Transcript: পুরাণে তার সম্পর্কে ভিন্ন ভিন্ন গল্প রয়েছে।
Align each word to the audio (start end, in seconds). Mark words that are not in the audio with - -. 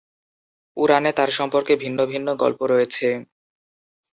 পুরাণে 0.77 1.11
তার 1.17 1.29
সম্পর্কে 1.37 1.73
ভিন্ন 1.75 1.99
ভিন্ন 2.11 2.27
গল্প 2.35 2.59
রয়েছে। 2.63 3.07